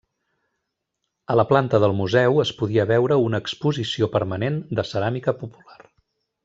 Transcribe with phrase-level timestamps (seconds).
[1.33, 5.81] A la planta del museu es podia veure una exposició permanent de ceràmica popular.